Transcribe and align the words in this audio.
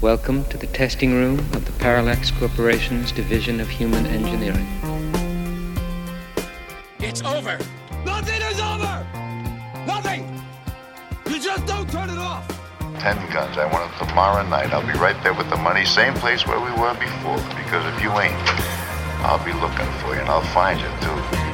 Welcome 0.00 0.44
to 0.50 0.56
the 0.56 0.68
testing 0.68 1.12
room 1.12 1.40
of 1.40 1.64
the 1.64 1.72
Parallax 1.80 2.30
Corporation's 2.30 3.10
Division 3.10 3.58
of 3.58 3.68
Human 3.68 4.06
Engineering. 4.06 4.68
It's 7.00 7.20
over. 7.22 7.58
Nothing 8.06 8.40
is 8.42 8.60
over. 8.60 9.04
Nothing. 9.88 10.40
You 11.28 11.40
just 11.40 11.66
don't 11.66 11.90
turn 11.90 12.10
it 12.10 12.18
off. 12.18 12.46
Ten 13.00 13.16
guns. 13.32 13.58
I 13.58 13.66
want 13.72 13.92
it 13.92 14.06
tomorrow 14.06 14.48
night. 14.48 14.72
I'll 14.72 14.86
be 14.86 14.96
right 15.00 15.20
there 15.24 15.34
with 15.34 15.50
the 15.50 15.56
money, 15.56 15.84
same 15.84 16.14
place 16.14 16.46
where 16.46 16.60
we 16.60 16.70
were 16.80 16.94
before. 16.94 17.38
Because 17.58 17.84
if 17.92 18.00
you 18.00 18.12
ain't, 18.20 18.38
I'll 19.26 19.44
be 19.44 19.52
looking 19.54 19.90
for 19.98 20.14
you, 20.14 20.20
and 20.20 20.28
I'll 20.28 20.46
find 20.54 20.78
you 20.78 20.86
too. 21.02 21.47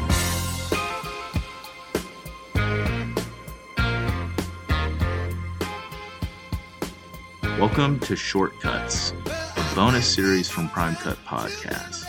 Welcome 7.61 8.00
to 8.00 8.16
Short 8.16 8.59
Cuts, 8.61 9.12
a 9.12 9.74
bonus 9.77 10.12
series 10.12 10.51
from 10.51 10.69
Prime 10.69 10.97
Cut 10.97 11.16
Podcast. 11.24 12.05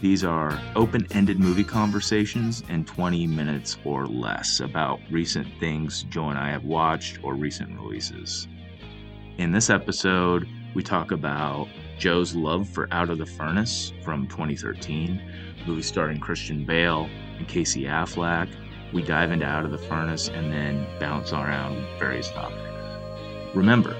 These 0.00 0.24
are 0.24 0.60
open 0.74 1.06
ended 1.12 1.38
movie 1.38 1.62
conversations 1.62 2.64
in 2.68 2.84
20 2.84 3.28
minutes 3.28 3.78
or 3.84 4.08
less 4.08 4.58
about 4.58 4.98
recent 5.08 5.46
things 5.60 6.02
Joe 6.10 6.30
and 6.30 6.38
I 6.38 6.50
have 6.50 6.64
watched 6.64 7.22
or 7.22 7.34
recent 7.34 7.80
releases. 7.80 8.48
In 9.38 9.52
this 9.52 9.70
episode, 9.70 10.48
we 10.74 10.82
talk 10.82 11.12
about 11.12 11.68
Joe's 11.96 12.34
love 12.34 12.68
for 12.68 12.88
Out 12.90 13.08
of 13.08 13.18
the 13.18 13.26
Furnace 13.26 13.92
from 14.02 14.26
2013, 14.26 15.22
movie 15.64 15.80
starring 15.80 16.18
Christian 16.18 16.66
Bale 16.66 17.08
and 17.38 17.46
Casey 17.46 17.84
Affleck. 17.84 18.52
We 18.92 19.02
dive 19.02 19.30
into 19.30 19.46
Out 19.46 19.64
of 19.64 19.70
the 19.70 19.78
Furnace 19.78 20.26
and 20.26 20.52
then 20.52 20.88
bounce 20.98 21.32
around 21.32 21.86
various 22.00 22.32
topics. 22.32 22.66
Remember, 23.54 23.96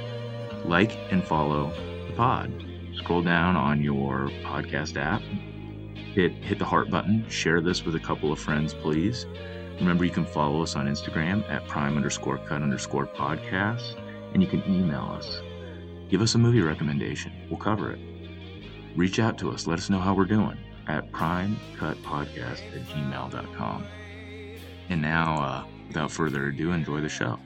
like 0.64 0.96
and 1.10 1.24
follow 1.24 1.72
the 2.06 2.12
pod. 2.14 2.52
Scroll 2.94 3.22
down 3.22 3.56
on 3.56 3.82
your 3.82 4.28
podcast 4.42 4.96
app, 4.96 5.22
hit 6.14 6.32
hit 6.32 6.58
the 6.58 6.64
heart 6.64 6.90
button, 6.90 7.28
share 7.28 7.60
this 7.60 7.84
with 7.84 7.94
a 7.94 8.00
couple 8.00 8.32
of 8.32 8.38
friends, 8.38 8.74
please. 8.74 9.26
Remember, 9.78 10.04
you 10.04 10.10
can 10.10 10.26
follow 10.26 10.62
us 10.62 10.76
on 10.76 10.86
Instagram 10.86 11.48
at 11.48 11.66
prime 11.66 11.96
underscore 11.96 12.38
cut 12.38 12.62
underscore 12.62 13.06
podcast, 13.06 13.98
and 14.34 14.42
you 14.42 14.48
can 14.48 14.62
email 14.64 15.16
us. 15.16 15.40
Give 16.10 16.20
us 16.20 16.34
a 16.34 16.38
movie 16.38 16.60
recommendation. 16.60 17.32
We'll 17.48 17.60
cover 17.60 17.92
it. 17.92 17.98
Reach 18.96 19.18
out 19.18 19.38
to 19.38 19.50
us. 19.50 19.66
Let 19.66 19.78
us 19.78 19.88
know 19.88 20.00
how 20.00 20.12
we're 20.12 20.24
doing 20.24 20.58
at 20.88 21.10
primecutpodcast 21.12 22.74
at 22.74 22.86
gmail.com. 22.88 23.86
And 24.88 25.00
now, 25.00 25.40
uh, 25.40 25.64
without 25.86 26.10
further 26.10 26.48
ado, 26.48 26.72
enjoy 26.72 27.00
the 27.00 27.08
show. 27.08 27.38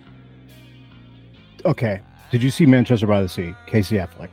Okay. 1.64 2.00
Did 2.34 2.42
you 2.42 2.50
see 2.50 2.66
Manchester 2.66 3.06
by 3.06 3.22
the 3.22 3.28
Sea? 3.28 3.54
Casey 3.64 3.94
Affleck. 3.94 4.30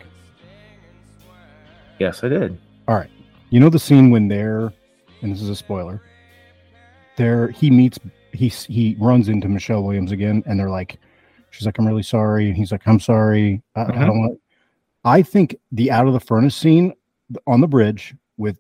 Yes, 2.00 2.24
I 2.24 2.30
did. 2.30 2.58
All 2.88 2.96
right. 2.96 3.12
You 3.52 3.60
know 3.60 3.70
the 3.70 3.78
scene 3.78 4.10
when 4.10 4.28
they're, 4.28 4.74
and 5.22 5.32
this 5.32 5.40
is 5.40 5.50
a 5.50 5.56
spoiler. 5.56 6.02
There, 7.16 7.50
he 7.50 7.70
meets, 7.70 8.00
he 8.34 8.48
he 8.48 8.98
runs 9.00 9.30
into 9.30 9.48
Michelle 9.48 9.84
Williams 9.84 10.12
again, 10.12 10.42
and 10.48 10.60
they're 10.60 10.72
like, 10.72 10.98
she's 11.52 11.68
like, 11.68 11.78
"I'm 11.78 11.86
really 11.86 12.02
sorry," 12.02 12.48
and 12.48 12.58
he's 12.58 12.72
like, 12.72 12.88
"I'm 12.88 13.00
sorry. 13.00 13.62
I, 13.76 13.82
I 13.82 13.86
Mhm. 13.92 14.06
don't 14.08 14.20
want." 14.20 14.40
I 15.06 15.22
think 15.22 15.56
the 15.72 15.92
out 15.92 16.08
of 16.08 16.14
the 16.14 16.20
furnace 16.20 16.56
scene 16.56 16.94
on 17.46 17.62
the 17.62 17.68
bridge 17.68 18.16
with 18.38 18.58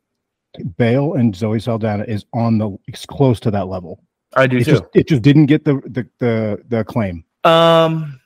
Bale 0.77 1.15
and 1.15 1.35
Zoe 1.35 1.59
Saldana 1.59 2.03
is 2.03 2.25
on 2.31 2.59
the 2.59 2.77
it's 2.87 3.07
close 3.07 3.39
to 3.39 3.49
that 3.49 3.65
level. 3.69 4.03
I 4.35 4.45
do 4.45 4.57
It 4.57 4.65
just 4.65 4.83
it 4.93 5.07
just 5.07 5.23
didn't 5.23 5.47
get 5.47 5.65
the 5.65 5.81
the 5.87 6.07
the, 6.19 6.61
the 6.69 6.79
acclaim. 6.81 7.25
Um, 7.43 8.19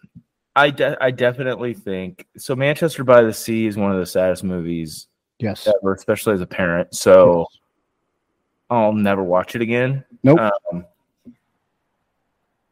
I 0.56 0.70
de- 0.70 0.98
I 1.04 1.12
definitely 1.12 1.74
think 1.74 2.26
so. 2.38 2.56
Manchester 2.56 3.04
by 3.04 3.22
the 3.24 3.34
Sea 3.34 3.68
is 3.68 3.78
one 3.78 3.92
of 3.92 4.00
the 4.00 4.06
saddest 4.06 4.44
movies 4.44 5.08
Yes. 5.40 5.68
ever, 5.68 5.94
especially 5.94 6.34
as 6.34 6.42
a 6.42 6.46
parent. 6.48 6.96
So 6.96 7.48
I'll 8.70 8.94
never 8.94 9.22
watch 9.24 9.56
it 9.56 9.62
again. 9.62 10.04
Nope. 10.24 10.40
Um, 10.40 10.86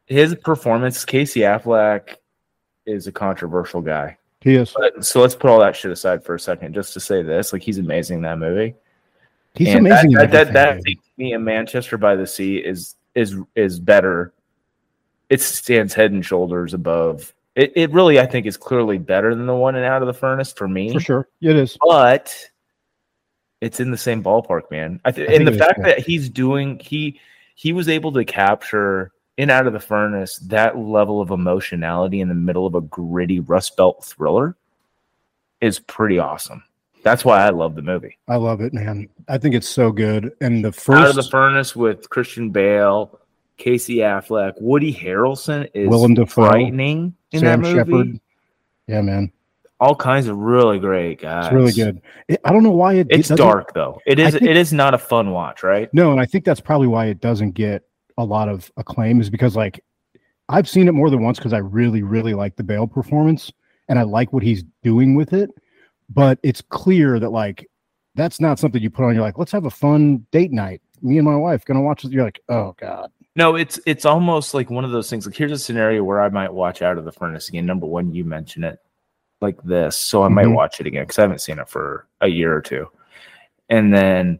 his 0.06 0.34
performance, 0.34 1.04
Casey 1.04 1.40
Affleck, 1.40 2.16
is 2.86 3.06
a 3.06 3.12
controversial 3.12 3.80
guy. 3.80 4.16
He 4.40 4.54
is. 4.56 4.74
But, 4.76 5.04
so 5.04 5.20
let's 5.20 5.34
put 5.34 5.50
all 5.50 5.60
that 5.60 5.76
shit 5.76 5.90
aside 5.90 6.24
for 6.24 6.34
a 6.34 6.40
second, 6.40 6.74
just 6.74 6.92
to 6.94 7.00
say 7.00 7.22
this: 7.22 7.52
like 7.52 7.62
he's 7.62 7.78
amazing 7.78 8.16
in 8.16 8.22
that 8.22 8.38
movie. 8.38 8.74
He's 9.54 9.68
And 9.68 9.86
amazing. 9.86 10.12
That, 10.12 10.30
that, 10.32 10.52
that, 10.52 10.52
that 10.52 10.82
makes 10.84 11.04
me 11.16 11.32
in 11.32 11.44
Manchester 11.44 11.96
by 11.96 12.16
the 12.16 12.26
Sea 12.26 12.58
is 12.58 12.96
is 13.14 13.36
is 13.54 13.78
better. 13.78 14.32
It 15.30 15.40
stands 15.40 15.94
head 15.94 16.12
and 16.12 16.24
shoulders 16.24 16.74
above. 16.74 17.32
It, 17.56 17.72
it 17.76 17.92
really, 17.92 18.18
I 18.18 18.26
think, 18.26 18.46
is 18.46 18.56
clearly 18.56 18.98
better 18.98 19.34
than 19.34 19.46
the 19.46 19.54
one 19.54 19.76
in 19.76 19.84
Out 19.84 20.02
of 20.02 20.06
the 20.06 20.14
Furnace 20.14 20.52
for 20.52 20.66
me. 20.66 20.92
for 20.92 21.00
sure. 21.00 21.28
It 21.40 21.56
is. 21.56 21.78
But 21.86 22.34
it's 23.60 23.80
in 23.80 23.90
the 23.90 23.96
same 23.96 24.22
ballpark, 24.22 24.70
man. 24.70 25.00
I 25.04 25.12
th- 25.12 25.28
I 25.28 25.34
and 25.34 25.46
the 25.46 25.52
it 25.52 25.54
is, 25.54 25.60
fact 25.60 25.78
yeah. 25.78 25.86
that 25.86 25.98
he's 26.00 26.28
doing 26.28 26.78
he 26.80 27.20
he 27.54 27.72
was 27.72 27.88
able 27.88 28.12
to 28.12 28.24
capture 28.24 29.12
in 29.36 29.50
Out 29.50 29.66
of 29.66 29.72
the 29.72 29.80
Furnace 29.80 30.36
that 30.38 30.76
level 30.76 31.20
of 31.20 31.30
emotionality 31.30 32.20
in 32.20 32.28
the 32.28 32.34
middle 32.34 32.66
of 32.66 32.74
a 32.74 32.80
gritty 32.80 33.40
Rust 33.40 33.76
Belt 33.76 34.04
thriller 34.04 34.56
is 35.60 35.78
pretty 35.78 36.18
awesome. 36.18 36.62
That's 37.02 37.24
why 37.24 37.44
I 37.46 37.50
love 37.50 37.74
the 37.74 37.82
movie. 37.82 38.18
I 38.28 38.36
love 38.36 38.60
it, 38.60 38.72
man. 38.72 39.08
I 39.28 39.38
think 39.38 39.54
it's 39.54 39.68
so 39.68 39.92
good. 39.92 40.32
And 40.40 40.64
the 40.64 40.68
Out 40.92 41.08
of 41.10 41.14
the 41.16 41.22
Furnace 41.22 41.76
with 41.76 42.08
Christian 42.10 42.50
Bale, 42.50 43.18
Casey 43.56 43.96
Affleck, 43.96 44.54
Woody 44.60 44.92
Harrelson 44.92 45.68
is 45.74 45.88
Willem 45.88 46.14
Dafoe, 46.14 46.46
frightening 46.46 47.14
in 47.32 47.40
Sam 47.40 47.62
that 47.62 47.68
movie. 47.68 47.78
Shepard. 47.78 48.20
Yeah, 48.86 49.00
man. 49.00 49.32
All 49.80 49.94
kinds 49.94 50.28
of 50.28 50.36
really 50.36 50.78
great 50.78 51.20
guys. 51.20 51.46
It's 51.46 51.54
really 51.54 51.72
good. 51.72 52.00
It, 52.28 52.40
I 52.44 52.52
don't 52.52 52.62
know 52.62 52.70
why 52.70 52.94
it 52.94 53.06
It's 53.10 53.28
dark 53.28 53.74
though. 53.74 54.00
It 54.06 54.18
is. 54.18 54.32
think- 54.34 54.44
it 54.44 54.56
is 54.56 54.72
not 54.72 54.94
a 54.94 54.98
fun 54.98 55.30
watch, 55.30 55.62
right? 55.62 55.92
No, 55.92 56.12
and 56.12 56.20
I 56.20 56.26
think 56.26 56.44
that's 56.44 56.60
probably 56.60 56.86
why 56.86 57.06
it 57.06 57.20
doesn't 57.20 57.52
get 57.52 57.82
a 58.16 58.24
lot 58.24 58.48
of 58.48 58.70
acclaim 58.76 59.20
is 59.20 59.28
because 59.28 59.56
like 59.56 59.84
I've 60.48 60.68
seen 60.68 60.88
it 60.88 60.92
more 60.92 61.10
than 61.10 61.22
once 61.22 61.38
because 61.38 61.52
I 61.52 61.58
really, 61.58 62.02
really 62.02 62.34
like 62.34 62.56
the 62.56 62.62
Bale 62.62 62.86
performance 62.86 63.52
and 63.88 63.98
I 63.98 64.02
like 64.02 64.32
what 64.32 64.42
he's 64.42 64.64
doing 64.82 65.14
with 65.14 65.32
it. 65.32 65.50
But 66.10 66.38
it's 66.42 66.60
clear 66.60 67.18
that 67.18 67.30
like 67.30 67.68
that's 68.14 68.40
not 68.40 68.58
something 68.58 68.82
you 68.82 68.90
put 68.90 69.04
on. 69.04 69.14
You're 69.14 69.24
like, 69.24 69.38
let's 69.38 69.52
have 69.52 69.66
a 69.66 69.70
fun 69.70 70.26
date 70.30 70.52
night. 70.52 70.80
Me 71.02 71.18
and 71.18 71.26
my 71.26 71.36
wife 71.36 71.64
gonna 71.64 71.82
watch 71.82 72.02
this. 72.02 72.12
You're 72.12 72.24
like, 72.24 72.40
oh 72.48 72.74
god. 72.78 73.10
No, 73.36 73.56
it's 73.56 73.80
it's 73.86 74.04
almost 74.04 74.54
like 74.54 74.70
one 74.70 74.84
of 74.84 74.92
those 74.92 75.10
things. 75.10 75.26
Like 75.26 75.36
here's 75.36 75.52
a 75.52 75.58
scenario 75.58 76.04
where 76.04 76.20
I 76.20 76.28
might 76.28 76.52
watch 76.52 76.82
Out 76.82 76.98
of 76.98 77.04
the 77.04 77.12
Furnace 77.12 77.48
again. 77.48 77.66
Number 77.66 77.86
one, 77.86 78.14
you 78.14 78.24
mention 78.24 78.62
it 78.64 78.78
like 79.40 79.60
this, 79.64 79.96
so 79.96 80.22
I 80.22 80.28
might 80.28 80.46
Mhm. 80.46 80.54
watch 80.54 80.80
it 80.80 80.86
again 80.86 81.02
because 81.02 81.18
I 81.18 81.22
haven't 81.22 81.40
seen 81.40 81.58
it 81.58 81.68
for 81.68 82.06
a 82.20 82.28
year 82.28 82.54
or 82.54 82.60
two. 82.62 82.88
And 83.68 83.92
then 83.92 84.38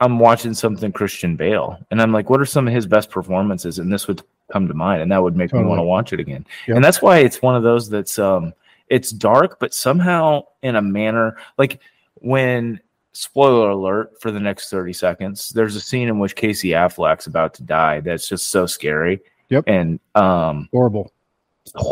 I'm 0.00 0.18
watching 0.18 0.54
something 0.54 0.92
Christian 0.92 1.34
Bale, 1.34 1.78
and 1.90 2.00
I'm 2.00 2.12
like, 2.12 2.30
what 2.30 2.40
are 2.40 2.46
some 2.46 2.68
of 2.68 2.74
his 2.74 2.86
best 2.86 3.10
performances? 3.10 3.78
And 3.78 3.92
this 3.92 4.06
would 4.06 4.22
come 4.52 4.68
to 4.68 4.74
mind, 4.74 5.02
and 5.02 5.10
that 5.10 5.22
would 5.22 5.36
make 5.36 5.52
me 5.52 5.62
want 5.64 5.78
to 5.78 5.82
watch 5.82 6.12
it 6.12 6.20
again. 6.20 6.46
Yep. 6.68 6.76
And 6.76 6.84
that's 6.84 7.02
why 7.02 7.18
it's 7.18 7.42
one 7.42 7.56
of 7.56 7.62
those 7.62 7.88
that's 7.88 8.18
um, 8.18 8.52
it's 8.88 9.10
dark, 9.10 9.58
but 9.58 9.72
somehow 9.74 10.44
in 10.62 10.76
a 10.76 10.82
manner 10.82 11.36
like 11.56 11.80
when 12.16 12.80
spoiler 13.12 13.70
alert 13.70 14.10
for 14.20 14.30
the 14.30 14.38
next 14.40 14.70
30 14.70 14.92
seconds 14.92 15.48
there's 15.50 15.74
a 15.76 15.80
scene 15.80 16.08
in 16.08 16.18
which 16.18 16.36
casey 16.36 16.68
affleck's 16.70 17.26
about 17.26 17.54
to 17.54 17.62
die 17.62 18.00
that's 18.00 18.28
just 18.28 18.48
so 18.48 18.66
scary 18.66 19.20
Yep. 19.50 19.64
and 19.66 19.98
um 20.14 20.68
Horrible. 20.72 21.10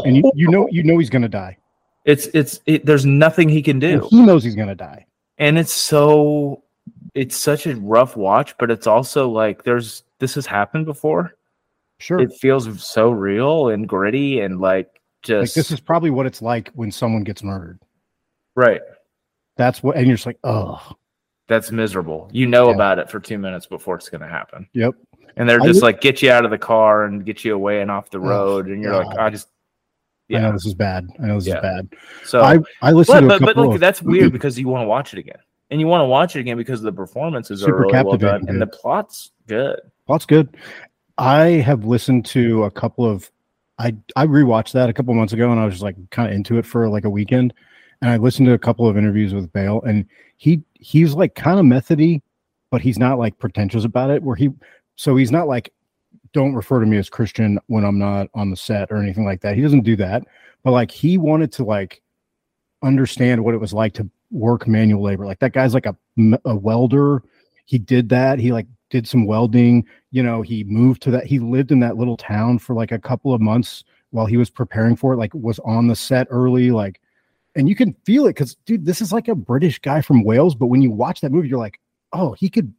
And 0.05 0.17
you, 0.17 0.31
you 0.35 0.49
know 0.51 0.69
you 0.71 0.83
know 0.83 0.99
he's 0.99 1.11
gonna 1.11 1.29
die. 1.29 1.57
it's 2.05 2.27
it's 2.29 2.61
it, 2.67 2.85
there's 2.87 3.07
nothing 3.07 3.49
he 3.49 3.63
can 3.63 3.83
And 3.83 4.03
do 4.03 4.09
he 4.11 4.21
knows 4.23 4.45
he's 4.45 4.55
gonna 4.55 4.75
die. 4.75 5.07
and 5.39 5.59
it's 5.59 5.73
so 5.73 6.63
it's 7.15 7.37
such 7.37 7.67
a 7.67 7.75
rough 7.77 8.17
watch 8.17 8.55
but 8.59 8.71
it's 8.71 8.87
also 8.87 9.29
like 9.29 9.65
there's 9.65 10.03
this 10.19 10.35
has 10.35 10.47
happened 10.47 10.85
before 10.87 11.35
Sure. 11.99 12.21
it 12.21 12.33
feels 12.35 12.85
so 12.85 13.11
real 13.11 13.71
and 13.71 13.89
gritty 13.89 14.41
and 14.41 14.61
like 14.61 14.87
like 14.87 15.01
just 15.23 15.55
this 15.55 15.71
is 15.71 15.81
probably 15.81 16.11
what 16.11 16.27
it's 16.27 16.43
like 16.43 16.71
when 16.75 16.93
someone 16.93 17.25
gets 17.25 17.43
murdered. 17.43 17.81
right 18.55 18.81
That's 19.57 19.83
what 19.83 19.97
and 19.97 20.07
you're 20.07 20.17
just 20.17 20.27
like, 20.27 20.39
oh 20.45 20.93
that's 21.49 21.71
miserable 21.71 22.29
you 22.33 22.47
know 22.47 22.69
Yeah. 22.69 22.75
about 22.75 22.99
it 22.99 23.11
for 23.11 23.21
two 23.21 23.39
minutes 23.39 23.67
before 23.67 23.97
it's 23.97 24.09
going 24.09 24.21
to 24.23 24.27
happen 24.29 24.69
yep. 24.73 24.95
and 25.37 25.49
they're 25.49 25.61
just 25.61 25.75
would- 25.77 25.83
like 25.83 26.01
get 26.01 26.23
you 26.23 26.31
out 26.31 26.45
of 26.45 26.51
the 26.51 26.59
car 26.59 27.05
and 27.05 27.25
get 27.25 27.45
you 27.45 27.55
away 27.55 27.81
and 27.83 27.91
off 27.91 28.11
the 28.11 28.19
Oh, 28.19 28.23
road 28.23 28.67
and 28.69 28.83
you're 28.83 28.97
like 29.05 29.19
i 29.19 29.31
just 29.31 29.49
I 30.29 30.35
know 30.35 30.47
yeah 30.47 30.51
this 30.53 30.67
is 30.67 30.75
bad. 30.75 31.09
I 31.23 31.27
know 31.27 31.37
this 31.37 31.47
Yeah. 31.47 31.57
is 31.59 31.63
bad. 31.63 31.89
so 32.25 32.43
I 32.43 32.59
I 32.83 32.91
listened 32.91 33.29
but 33.29 33.39
to 33.39 33.45
a 33.45 33.47
but, 33.47 33.55
but 33.57 33.67
like 33.69 33.81
that's 33.81 34.03
weird 34.03 34.33
because 34.39 34.59
you 34.59 34.67
want 34.67 34.83
to 34.83 34.89
watch 34.89 35.13
it 35.15 35.21
again 35.21 35.39
and 35.71 35.81
you 35.81 35.87
want 35.87 36.01
to 36.01 36.07
watch 36.07 36.35
it 36.35 36.41
again 36.41 36.57
because 36.57 36.83
the 36.83 36.91
performances 36.93 37.61
Super 37.61 37.73
are 37.75 37.81
really 37.83 37.93
well 37.93 38.05
captivating, 38.13 38.47
done 38.47 38.49
and 38.49 38.61
the 38.63 38.67
plot's 38.67 39.31
good 39.47 39.79
Plot's 40.07 40.27
good. 40.27 40.57
I 41.19 41.45
have 41.65 41.85
listened 41.85 42.27
to 42.27 42.65
a 42.65 42.71
couple 42.73 43.05
of 43.09 43.31
I 43.79 43.95
I 44.17 44.27
rewatched 44.27 44.73
that 44.73 44.89
a 44.89 44.93
couple 44.93 45.15
months 45.15 45.33
ago 45.33 45.51
and 45.53 45.61
I 45.61 45.65
was 45.65 45.75
just 45.75 45.83
like 45.85 45.97
kind 46.11 46.29
of 46.29 46.35
into 46.35 46.59
it 46.59 46.67
for 46.67 46.89
like 46.89 47.05
a 47.05 47.11
weekend. 47.11 47.55
And 48.03 48.11
I 48.11 48.17
listened 48.17 48.47
to 48.47 48.53
a 48.53 48.59
couple 48.59 48.89
of 48.89 48.97
interviews 48.97 49.35
with 49.35 49.53
Bale 49.53 49.83
and 49.83 50.07
he 50.37 50.63
he's 50.75 51.15
like 51.15 51.35
kind 51.35 51.59
of 51.59 51.65
methody, 51.65 52.23
but 52.71 52.81
he's 52.81 52.99
not 52.99 53.19
like 53.19 53.39
pretentious 53.39 53.85
about 53.85 54.11
it. 54.11 54.23
Where 54.23 54.37
he 54.37 54.51
so 54.97 55.17
he's 55.17 55.33
not 55.33 55.49
like 55.49 55.73
don't 56.33 56.55
refer 56.55 56.81
to 56.81 56.87
me 56.87 56.99
as 56.99 57.09
Christian 57.09 57.59
when 57.67 57.85
I'm 57.85 57.99
not 57.99 58.29
on 58.35 58.51
the 58.51 58.57
set 58.57 58.91
or 58.91 58.99
anything 58.99 59.25
like 59.25 59.41
that. 59.41 59.57
He 59.57 59.63
doesn't 59.63 59.85
do 59.85 59.97
that. 59.97 60.25
But 60.63 60.73
like 60.73 60.91
he 60.91 61.17
wanted 61.17 61.53
to 61.53 61.65
like 61.65 62.03
understand 62.83 63.43
what 63.43 63.55
it 63.55 63.59
was 63.59 63.73
like 63.73 63.95
to 63.95 64.09
work 64.31 64.67
manual 64.67 65.03
labor. 65.03 65.25
Like 65.25 65.39
that 65.39 65.53
guy's 65.53 65.75
like 65.75 65.87
a 65.87 65.97
a 66.45 66.55
welder. 66.55 67.23
He 67.65 67.79
did 67.79 68.09
that. 68.11 68.39
He 68.39 68.53
like 68.53 68.67
did 68.91 69.07
some 69.07 69.27
welding. 69.27 69.87
You 70.11 70.23
know, 70.23 70.43
he 70.43 70.65
moved 70.65 71.03
to 71.03 71.11
that. 71.13 71.27
He 71.27 71.39
lived 71.39 71.73
in 71.73 71.81
that 71.81 71.97
little 71.97 72.17
town 72.17 72.59
for 72.59 72.75
like 72.75 72.93
a 72.93 72.99
couple 72.99 73.33
of 73.35 73.41
months 73.41 73.85
while 74.11 74.27
he 74.27 74.37
was 74.37 74.51
preparing 74.51 74.97
for 74.97 75.13
it. 75.13 75.17
Like 75.17 75.35
was 75.35 75.59
on 75.61 75.89
the 75.89 75.97
set 75.97 76.27
early. 76.31 76.71
Like, 76.71 77.01
and 77.57 77.69
you 77.69 77.75
can 77.75 77.95
feel 78.05 78.27
it 78.27 78.35
because, 78.35 78.55
dude, 78.67 78.85
this 78.85 79.01
is 79.01 79.13
like 79.13 79.29
a 79.29 79.35
British 79.35 79.79
guy 79.79 80.03
from 80.03 80.23
Wales. 80.23 80.55
But 80.55 80.67
when 80.67 80.83
you 80.83 80.91
watch 80.91 81.21
that 81.23 81.33
movie, 81.33 81.49
you're 81.49 81.59
like, 81.59 81.81
oh, 82.13 82.33
he 82.35 82.49
could. 82.49 82.73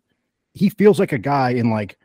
He 0.53 0.69
feels 0.69 0.99
like 0.99 1.11
a 1.11 1.17
guy 1.19 1.51
in 1.51 1.69
like 1.69 1.97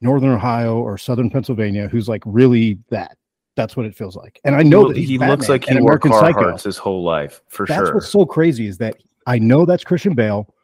Northern 0.00 0.30
Ohio 0.30 0.78
or 0.78 0.96
Southern 0.96 1.30
Pennsylvania 1.30 1.88
who's 1.88 2.08
like 2.08 2.22
really 2.24 2.78
that. 2.90 3.16
That's 3.56 3.76
what 3.76 3.84
it 3.84 3.94
feels 3.94 4.16
like. 4.16 4.40
And 4.44 4.54
I 4.54 4.62
know 4.62 4.88
that 4.88 4.96
he 4.96 5.04
he's 5.04 5.20
looks 5.20 5.48
like 5.48 5.64
he 5.64 5.72
and 5.72 5.80
wore 5.80 5.92
American 5.92 6.12
Psycho. 6.12 6.52
Carhartts 6.52 6.62
his 6.62 6.78
whole 6.78 7.02
life 7.02 7.42
for 7.48 7.66
That's 7.66 7.76
sure. 7.76 7.84
That's 7.86 7.94
what's 7.94 8.08
so 8.08 8.24
crazy 8.24 8.66
is 8.66 8.78
that 8.78 8.96
I 9.26 9.38
know 9.38 9.66
that's 9.66 9.84
Christian 9.84 10.14
Bale. 10.14 10.54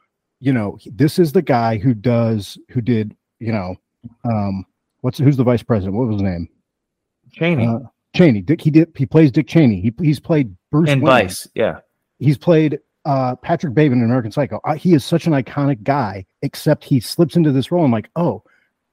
You 0.40 0.52
know, 0.52 0.78
this 0.86 1.18
is 1.18 1.32
the 1.32 1.42
guy 1.42 1.78
who 1.78 1.92
does 1.92 2.56
who 2.70 2.80
did, 2.80 3.14
you 3.38 3.52
know, 3.52 3.74
um 4.24 4.64
what's 5.00 5.18
who's 5.18 5.36
the 5.36 5.44
vice 5.44 5.62
president? 5.62 5.96
What 5.96 6.06
was 6.06 6.16
his 6.16 6.22
name? 6.22 6.48
Cheney 7.32 7.66
Uh, 7.66 7.80
Cheney. 8.16 8.42
Dick 8.42 8.60
he 8.60 8.70
did 8.70 8.92
he 8.96 9.06
plays 9.06 9.30
Dick 9.30 9.46
Cheney. 9.46 9.80
He 9.80 9.92
he's 10.00 10.20
played 10.20 10.54
Bruce 10.70 10.90
and 10.90 11.02
Wayne. 11.02 11.26
Vice, 11.26 11.48
yeah. 11.54 11.80
He's 12.18 12.38
played 12.38 12.80
uh 13.04 13.36
Patrick 13.36 13.74
Bateman 13.74 14.00
in 14.00 14.04
American 14.06 14.32
Psycho. 14.32 14.60
Uh, 14.64 14.74
he 14.74 14.94
is 14.94 15.04
such 15.04 15.26
an 15.26 15.32
iconic 15.32 15.82
guy, 15.82 16.26
except 16.42 16.84
he 16.84 17.00
slips 17.00 17.36
into 17.36 17.52
this 17.52 17.70
role. 17.70 17.84
I'm 17.84 17.92
like, 17.92 18.10
oh, 18.16 18.42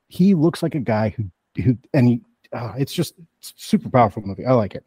he 0.08 0.34
looks 0.34 0.62
like 0.62 0.76
a 0.76 0.80
guy 0.80 1.10
who 1.10 1.26
who 1.62 1.78
and 1.94 2.08
he 2.08 2.22
uh, 2.54 2.74
it's 2.78 2.94
just 2.94 3.16
super 3.42 3.90
powerful 3.90 4.22
movie. 4.24 4.46
I 4.46 4.54
like 4.54 4.76
it. 4.76 4.86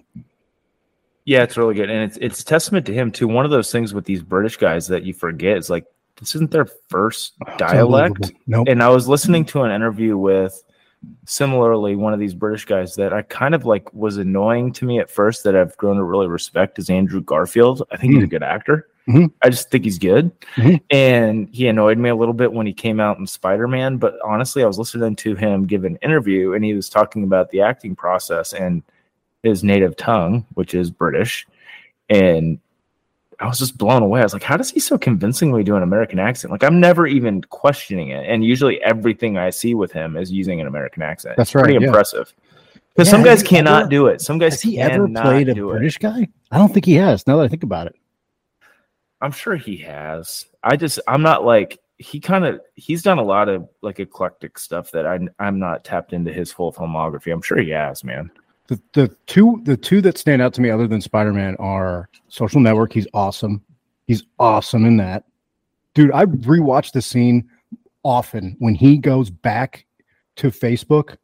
Yeah, 1.24 1.42
it's 1.42 1.56
really 1.56 1.74
good, 1.74 1.90
and 1.90 2.04
it's 2.04 2.16
it's 2.18 2.44
testament 2.44 2.86
to 2.86 2.94
him 2.94 3.10
too. 3.10 3.26
One 3.26 3.44
of 3.44 3.50
those 3.50 3.72
things 3.72 3.92
with 3.92 4.04
these 4.04 4.22
British 4.22 4.56
guys 4.56 4.86
that 4.86 5.02
you 5.02 5.12
forget 5.12 5.56
is 5.56 5.68
like 5.68 5.84
this 6.20 6.34
isn't 6.34 6.50
their 6.50 6.66
first 6.88 7.34
dialect. 7.58 8.32
Nope. 8.46 8.68
And 8.68 8.82
I 8.82 8.88
was 8.88 9.08
listening 9.08 9.44
to 9.46 9.62
an 9.62 9.70
interview 9.70 10.16
with 10.16 10.62
similarly 11.24 11.96
one 11.96 12.12
of 12.12 12.20
these 12.20 12.34
British 12.34 12.64
guys 12.64 12.94
that 12.96 13.12
I 13.12 13.22
kind 13.22 13.54
of 13.54 13.64
like 13.64 13.92
was 13.92 14.16
annoying 14.16 14.72
to 14.74 14.84
me 14.84 14.98
at 14.98 15.10
first 15.10 15.44
that 15.44 15.56
I've 15.56 15.76
grown 15.76 15.96
to 15.96 16.04
really 16.04 16.26
respect 16.26 16.78
is 16.78 16.90
Andrew 16.90 17.20
Garfield. 17.20 17.82
I 17.90 17.96
think 17.96 18.14
he's 18.14 18.24
a 18.24 18.28
good 18.28 18.42
actor. 18.42 18.88
Mhm. 19.08 19.30
I 19.42 19.50
just 19.50 19.70
think 19.70 19.84
he's 19.84 19.98
good. 19.98 20.32
Mhm. 20.56 20.80
And 20.90 21.48
he 21.52 21.68
annoyed 21.68 21.98
me 21.98 22.08
a 22.08 22.16
little 22.16 22.34
bit 22.34 22.52
when 22.52 22.66
he 22.66 22.72
came 22.72 22.98
out 22.98 23.18
in 23.18 23.26
Spider 23.26 23.68
Man. 23.68 23.98
But 23.98 24.18
honestly, 24.24 24.64
I 24.64 24.66
was 24.66 24.78
listening 24.78 25.14
to 25.16 25.34
him 25.36 25.66
give 25.66 25.84
an 25.84 25.96
interview 26.02 26.54
and 26.54 26.64
he 26.64 26.74
was 26.74 26.88
talking 26.88 27.22
about 27.22 27.50
the 27.50 27.60
acting 27.60 27.94
process 27.94 28.52
and 28.52 28.82
his 29.42 29.62
native 29.62 29.96
tongue, 29.96 30.44
which 30.54 30.74
is 30.74 30.90
British. 30.90 31.46
And 32.08 32.58
I 33.40 33.46
was 33.46 33.58
just 33.58 33.76
blown 33.76 34.02
away. 34.02 34.20
I 34.20 34.22
was 34.22 34.32
like, 34.32 34.42
how 34.42 34.56
does 34.56 34.70
he 34.70 34.80
so 34.80 34.96
convincingly 34.96 35.62
do 35.62 35.76
an 35.76 35.82
American 35.82 36.18
accent? 36.18 36.50
Like, 36.52 36.64
I'm 36.64 36.80
never 36.80 37.06
even 37.06 37.42
questioning 37.42 38.08
it. 38.08 38.26
And 38.28 38.44
usually 38.44 38.80
everything 38.82 39.36
I 39.36 39.50
see 39.50 39.74
with 39.74 39.92
him 39.92 40.16
is 40.16 40.32
using 40.32 40.60
an 40.60 40.66
American 40.66 41.02
accent. 41.02 41.36
That's 41.36 41.50
It's 41.50 41.52
pretty 41.62 41.74
yeah. 41.74 41.86
impressive. 41.86 42.32
Because 42.94 43.08
Yeah, 43.08 43.12
some 43.12 43.22
guys 43.22 43.42
cannot 43.42 43.82
ever- 43.82 43.90
do 43.90 44.06
it. 44.06 44.20
Some 44.22 44.38
guys 44.38 44.54
Has 44.54 44.62
he 44.62 44.78
ever 44.80 45.06
played 45.06 45.48
a 45.50 45.54
do 45.54 45.68
it. 45.70 45.74
British 45.74 45.98
guy? 45.98 46.26
I 46.50 46.56
don't 46.58 46.72
think 46.72 46.86
he 46.86 46.94
has. 46.94 47.26
Now 47.26 47.36
that 47.36 47.44
I 47.44 47.48
think 47.48 47.62
about 47.62 47.88
it. 47.88 47.96
I'm 49.20 49.32
sure 49.32 49.56
he 49.56 49.76
has. 49.78 50.46
I 50.62 50.76
just 50.76 50.98
I'm 51.08 51.22
not 51.22 51.44
like 51.44 51.78
he 51.98 52.20
kind 52.20 52.44
of 52.44 52.60
he's 52.74 53.02
done 53.02 53.18
a 53.18 53.22
lot 53.24 53.48
of 53.48 53.68
like 53.82 53.98
eclectic 54.00 54.58
stuff 54.58 54.90
that 54.92 55.06
I 55.06 55.18
I'm 55.38 55.58
not 55.58 55.84
tapped 55.84 56.12
into 56.12 56.32
his 56.32 56.52
full 56.52 56.72
filmography. 56.72 57.32
I'm 57.32 57.40
sure 57.42 57.58
he 57.58 57.70
has, 57.70 58.04
man. 58.04 58.30
The 58.68 58.80
the 58.94 59.08
two 59.26 59.60
the 59.64 59.76
two 59.76 60.00
that 60.02 60.18
stand 60.18 60.42
out 60.42 60.52
to 60.54 60.60
me 60.60 60.70
other 60.70 60.86
than 60.86 61.00
Spider 61.00 61.32
Man 61.32 61.54
are 61.56 62.08
Social 62.28 62.60
Network. 62.60 62.92
He's 62.92 63.06
awesome. 63.14 63.62
He's 64.06 64.24
awesome 64.38 64.84
in 64.84 64.96
that. 64.98 65.24
Dude, 65.94 66.12
I 66.12 66.24
rewatch 66.26 66.92
the 66.92 67.00
scene 67.02 67.48
often 68.02 68.56
when 68.58 68.74
he 68.74 68.98
goes 68.98 69.30
back 69.30 69.86
to 70.36 70.50
Facebook 70.50 71.16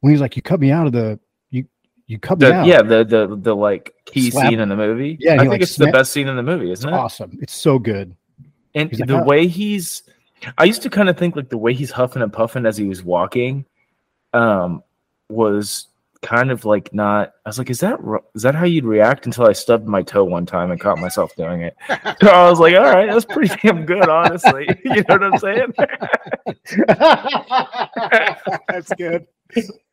when 0.00 0.12
he's 0.12 0.20
like, 0.20 0.34
"You 0.36 0.42
cut 0.42 0.60
me 0.60 0.70
out 0.70 0.86
of 0.86 0.92
the 0.92 1.18
you 1.50 1.66
you 2.06 2.18
cut 2.18 2.38
me 2.40 2.50
out." 2.50 2.66
yeah, 2.66 2.82
the 2.82 3.04
the 3.04 3.36
the 3.36 3.54
like 3.54 3.94
key 4.06 4.30
Slap- 4.30 4.48
scene 4.50 4.60
in 4.60 4.68
the 4.68 4.76
movie. 4.76 5.16
Yeah, 5.20 5.34
I 5.34 5.38
think 5.38 5.50
like, 5.50 5.60
it's 5.62 5.72
snap- 5.72 5.88
the 5.88 5.92
best 5.92 6.12
scene 6.12 6.26
in 6.28 6.36
the 6.36 6.42
movie, 6.42 6.70
it's 6.72 6.80
isn't 6.80 6.90
it? 6.92 6.96
awesome. 6.96 7.38
It's 7.42 7.54
so 7.54 7.78
good. 7.78 8.16
And 8.74 8.88
He's 8.90 9.00
like, 9.00 9.08
the 9.08 9.20
"Oh." 9.20 9.24
way 9.24 9.46
he's, 9.46 10.02
I 10.56 10.64
used 10.64 10.80
to 10.82 10.90
kind 10.90 11.10
of 11.10 11.18
think 11.18 11.36
like 11.36 11.50
the 11.50 11.58
way 11.58 11.74
he's 11.74 11.90
huffing 11.90 12.22
and 12.22 12.32
puffing 12.32 12.64
as 12.64 12.76
he 12.78 12.86
was 12.86 13.02
walking, 13.04 13.66
um, 14.32 14.82
was 15.28 15.88
kind 16.22 16.50
of 16.50 16.64
like 16.64 16.92
not. 16.94 17.32
I 17.44 17.48
was 17.48 17.58
like, 17.58 17.68
is 17.70 17.80
that 17.80 17.98
is 18.34 18.42
that 18.42 18.54
how 18.54 18.64
you'd 18.64 18.84
react? 18.84 19.26
Until 19.26 19.46
I 19.46 19.52
stubbed 19.52 19.86
my 19.86 20.02
toe 20.02 20.24
one 20.24 20.46
time 20.46 20.70
and 20.70 20.80
caught 20.80 20.98
myself 20.98 21.34
doing 21.36 21.62
it. 21.62 21.76
So 22.22 22.28
I 22.28 22.48
was 22.48 22.58
like, 22.60 22.74
all 22.76 22.82
right, 22.84 23.10
that's 23.10 23.24
pretty 23.24 23.54
damn 23.62 23.84
good, 23.84 24.08
honestly. 24.08 24.68
you 24.84 25.02
know 25.08 25.18
what 25.18 25.22
I'm 25.24 25.38
saying? 25.38 25.72
That's 28.68 28.92
good. 28.96 29.26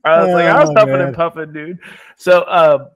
I 0.06 0.24
was 0.24 0.34
like, 0.34 0.46
I 0.46 0.60
was 0.62 0.70
Oh, 0.70 0.74
huffing 0.76 0.92
man. 0.94 1.02
and 1.02 1.16
puffing, 1.16 1.52
dude. 1.54 1.80
So 2.16 2.46
um, 2.48 2.88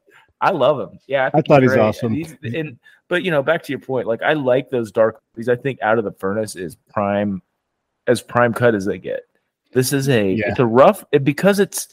I 0.41 0.51
love 0.51 0.79
him. 0.79 0.99
Yeah, 1.07 1.25
I 1.25 1.29
think 1.29 1.47
thought 1.47 1.61
he's 1.61 1.71
great. 1.71 1.81
awesome. 1.81 2.13
He's- 2.13 2.35
and 2.43 2.77
but 3.09 3.23
you 3.23 3.31
know, 3.31 3.43
back 3.43 3.63
to 3.63 3.71
your 3.71 3.79
point, 3.79 4.07
like 4.07 4.21
I 4.23 4.33
like 4.33 4.69
those 4.69 4.91
dark 4.91 5.21
movies. 5.35 5.49
I 5.49 5.55
think 5.55 5.81
Out 5.81 5.97
of 5.97 6.03
the 6.05 6.13
Furnace 6.13 6.55
is 6.55 6.77
prime, 6.91 7.41
as 8.07 8.21
prime 8.21 8.53
cut 8.53 8.75
as 8.75 8.85
they 8.85 8.97
get. 8.97 9.21
This 9.73 9.91
is 9.91 10.07
a 10.09 10.33
Yeah. 10.33 10.49
it's 10.49 10.59
a 10.59 10.65
rough 10.65 11.03
it, 11.11 11.23
because 11.23 11.59
it's 11.59 11.89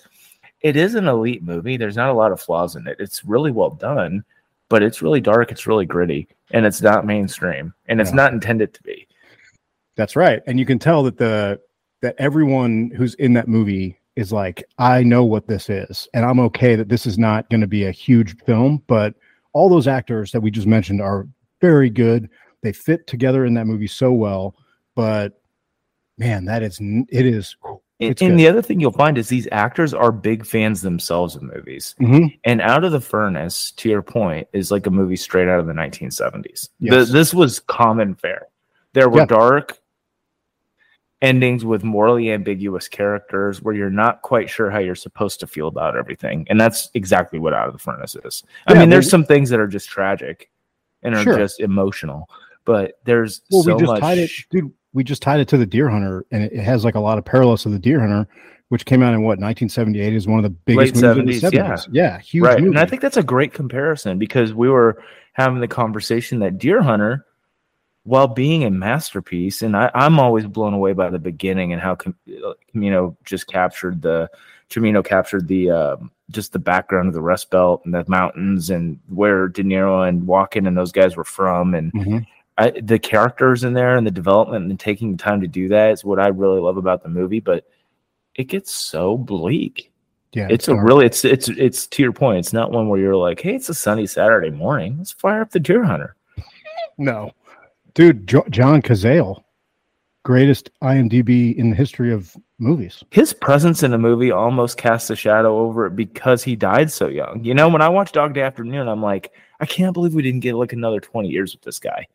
it 0.62 0.76
is 0.76 0.94
an 0.94 1.08
elite 1.08 1.42
movie. 1.42 1.76
There's 1.76 1.96
not 1.96 2.10
a 2.10 2.14
lot 2.14 2.32
of 2.32 2.40
flaws 2.40 2.76
in 2.76 2.86
it. 2.86 2.96
It's 3.00 3.24
really 3.24 3.50
well 3.50 3.70
done, 3.70 4.24
but 4.68 4.82
it's 4.82 5.02
really 5.02 5.20
dark. 5.20 5.50
It's 5.50 5.66
really 5.66 5.86
gritty, 5.86 6.28
and 6.50 6.66
it's 6.66 6.82
not 6.82 7.06
mainstream, 7.06 7.72
and 7.88 8.00
it's 8.00 8.12
No. 8.12 8.24
not 8.24 8.32
intended 8.32 8.74
to 8.74 8.82
be. 8.82 9.06
That's 9.96 10.16
right. 10.16 10.42
And 10.46 10.58
you 10.58 10.66
can 10.66 10.78
tell 10.78 11.02
that 11.04 11.18
the 11.18 11.60
that 12.02 12.14
everyone 12.18 12.90
who's 12.96 13.14
in 13.14 13.34
that 13.34 13.46
movie 13.48 13.98
is 14.16 14.32
like, 14.32 14.64
I 14.78 15.02
know 15.02 15.24
what 15.24 15.46
this 15.46 15.68
is, 15.68 16.08
and 16.14 16.24
I'm 16.24 16.40
okay 16.40 16.74
that 16.74 16.88
this 16.88 17.06
is 17.06 17.18
not 17.18 17.48
going 17.50 17.60
to 17.60 17.66
be 17.66 17.84
a 17.84 17.90
huge 17.90 18.36
film, 18.44 18.82
but 18.86 19.14
all 19.52 19.68
those 19.68 19.86
actors 19.86 20.32
that 20.32 20.40
we 20.40 20.50
just 20.50 20.66
mentioned 20.66 21.00
are 21.02 21.26
very 21.60 21.90
good. 21.90 22.30
They 22.62 22.72
fit 22.72 23.06
together 23.06 23.44
in 23.44 23.54
that 23.54 23.66
movie 23.66 23.86
so 23.86 24.12
well. 24.12 24.54
But 24.94 25.40
man, 26.18 26.44
that 26.46 26.62
is 26.62 26.78
it 26.80 27.26
is. 27.26 27.56
And, 28.00 28.10
It's 28.12 28.22
and 28.22 28.30
good. 28.32 28.38
the 28.38 28.48
other 28.48 28.62
thing 28.62 28.80
you'll 28.80 28.92
find 28.92 29.18
is 29.18 29.28
these 29.28 29.46
actors 29.52 29.92
are 29.92 30.10
big 30.10 30.46
fans 30.46 30.80
themselves 30.80 31.36
of 31.36 31.42
movies. 31.42 31.94
Mhm. 32.00 32.38
And 32.44 32.60
Out 32.62 32.82
of 32.84 32.92
the 32.92 33.00
Furnace, 33.00 33.72
to 33.72 33.88
your 33.90 34.00
point, 34.02 34.48
is 34.54 34.70
like 34.70 34.86
a 34.86 34.90
movie 34.90 35.16
straight 35.16 35.48
out 35.48 35.60
of 35.60 35.66
the 35.66 35.74
1970s. 35.74 36.70
The- 36.80 37.04
this 37.04 37.34
was 37.34 37.60
common 37.60 38.14
fare. 38.14 38.46
There 38.94 39.08
were 39.10 39.18
Yeah. 39.20 39.26
dark 39.26 39.78
endings 41.22 41.64
with 41.66 41.84
morally 41.84 42.32
ambiguous 42.32 42.88
characters 42.88 43.60
where 43.60 43.74
you're 43.74 43.90
not 43.90 44.22
quite 44.22 44.48
sure 44.48 44.70
how 44.70 44.78
you're 44.78 44.94
supposed 44.94 45.38
to 45.40 45.46
feel 45.46 45.68
about 45.68 45.94
everything. 45.96 46.46
And 46.48 46.58
that's 46.58 46.88
exactly 46.94 47.38
what 47.38 47.52
Out 47.52 47.66
of 47.68 47.74
the 47.74 47.78
Furnace 47.78 48.16
is. 48.24 48.42
I 48.66 48.72
Yeah, 48.72 48.80
mean, 48.80 48.90
there's 48.90 49.10
some 49.10 49.24
things 49.24 49.50
that 49.50 49.60
are 49.60 49.66
just 49.68 49.90
tragic 49.90 50.50
and 51.02 51.14
are 51.14 51.22
Sure. 51.22 51.36
just 51.36 51.60
emotional, 51.60 52.30
but 52.64 52.98
there's 53.04 53.42
Well, 53.50 53.62
so 53.62 53.74
we 53.74 53.80
just 53.80 53.92
much. 53.92 54.00
tied 54.00 54.18
it, 54.18 54.30
dude. 54.50 54.72
We 54.92 55.04
just 55.04 55.22
tied 55.22 55.40
it 55.40 55.48
to 55.48 55.56
the 55.56 55.66
Deer 55.66 55.88
Hunter, 55.88 56.24
and 56.32 56.42
it, 56.42 56.52
it 56.52 56.62
has 56.62 56.84
like 56.84 56.94
a 56.96 57.00
lot 57.00 57.16
of 57.18 57.24
parallels 57.24 57.62
to 57.62 57.68
the 57.68 57.78
Deer 57.78 58.00
Hunter, 58.00 58.26
which 58.70 58.84
came 58.84 59.02
out 59.02 59.14
in 59.14 59.20
what 59.22 59.38
1978 59.38 60.14
is 60.14 60.26
one 60.26 60.38
of 60.38 60.42
the 60.42 60.50
biggest 60.50 60.96
Late 60.96 61.16
movies 61.16 61.44
of 61.44 61.52
the 61.52 61.58
70s, 61.58 61.68
70s. 61.68 61.88
Yeah, 61.92 62.18
huge 62.18 62.44
right 62.44 62.58
movie. 62.58 62.68
and 62.70 62.78
i 62.78 62.86
think 62.86 63.02
that's 63.02 63.16
a 63.16 63.22
great 63.22 63.52
comparison 63.52 64.18
because 64.18 64.54
we 64.54 64.68
were 64.68 65.02
having 65.32 65.60
the 65.60 65.66
conversation 65.68 66.38
that 66.40 66.58
deer 66.58 66.80
hunter 66.82 67.26
while 68.04 68.28
being 68.28 68.64
a 68.64 68.70
masterpiece 68.70 69.62
and 69.62 69.76
I, 69.76 69.90
i'm 69.94 70.18
always 70.20 70.46
blown 70.46 70.72
away 70.74 70.92
by 70.92 71.10
the 71.10 71.18
beginning 71.18 71.72
and 71.72 71.82
how 71.82 71.96
Cimino 72.74 73.16
just 73.24 73.46
captured 73.48 74.02
the 74.02 74.30
Cimino 74.70 75.04
captured 75.04 75.48
the 75.48 75.70
um, 75.70 76.10
just 76.30 76.52
the 76.52 76.58
background 76.60 77.08
of 77.08 77.14
the 77.14 77.20
rust 77.20 77.50
belt 77.50 77.82
and 77.84 77.92
the 77.92 78.04
mountains 78.06 78.70
and 78.70 79.00
where 79.08 79.48
de 79.48 79.64
niro 79.64 80.08
and 80.08 80.22
walken 80.22 80.68
and 80.68 80.76
those 80.76 80.92
guys 80.92 81.16
were 81.16 81.24
from 81.24 81.74
and 81.74 81.92
Mhm. 81.92 82.26
I, 82.58 82.70
the 82.70 82.98
characters 82.98 83.64
in 83.64 83.72
there 83.72 83.96
and 83.96 84.06
the 84.06 84.10
development 84.10 84.68
and 84.68 84.78
taking 84.78 85.12
the 85.12 85.22
time 85.22 85.40
to 85.40 85.48
do 85.48 85.68
that 85.68 85.92
is 85.92 86.04
what 86.04 86.18
i 86.18 86.28
really 86.28 86.60
love 86.60 86.76
about 86.76 87.02
the 87.02 87.08
movie 87.08 87.40
but 87.40 87.66
it 88.36 88.44
gets 88.44 88.72
so 88.72 89.16
bleak. 89.18 89.90
Yeah, 90.32 90.46
it's 90.48 90.68
a 90.68 90.76
really 90.76 91.04
it's 91.06 91.24
it's 91.24 91.48
it's 91.48 91.88
to 91.88 92.02
your 92.02 92.12
point 92.12 92.38
it's 92.38 92.52
not 92.52 92.70
one 92.70 92.88
where 92.88 93.00
you're 93.00 93.16
like 93.16 93.40
hey 93.40 93.56
it's 93.56 93.68
a 93.68 93.74
sunny 93.74 94.06
saturday 94.06 94.50
morning. 94.50 94.98
Let's 94.98 95.10
fire 95.10 95.42
up 95.42 95.50
the 95.50 95.58
deer 95.58 95.82
hunter. 95.82 96.14
No, 96.96 97.32
dude, 97.94 98.28
jo- 98.28 98.46
John 98.48 98.80
Cazale, 98.80 99.42
greatest 100.22 100.70
IMDb 100.82 101.56
in 101.56 101.70
the 101.70 101.76
history 101.76 102.12
of 102.12 102.36
movies. 102.58 103.02
his 103.10 103.32
presence 103.32 103.82
in 103.82 103.90
the 103.90 103.98
movie 103.98 104.30
almost 104.30 104.78
casts 104.78 105.10
a 105.10 105.16
shadow 105.16 105.58
over 105.58 105.86
it 105.86 105.96
because 105.96 106.44
he 106.44 106.54
died 106.54 106.92
so 106.92 107.08
young. 107.08 107.42
You 107.42 107.54
know 107.54 107.68
when 107.68 107.82
i 107.82 107.88
watch 107.88 108.12
dog 108.12 108.32
day 108.34 108.42
afternoon 108.42 108.86
i'm 108.86 109.02
like 109.02 109.32
i 109.60 109.66
can't 109.66 109.92
believe 109.94 110.14
we 110.14 110.22
didn't 110.22 110.40
get 110.40 110.54
like 110.54 110.72
another 110.72 111.00
20 111.00 111.28
years 111.28 111.52
with 111.54 111.62
this 111.62 111.78
guy 111.78 112.06